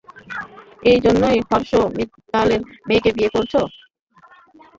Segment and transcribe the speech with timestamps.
[0.83, 3.61] এই জন্যই হর্ষ মিত্তালের মেয়েকে বিয়ে করছো?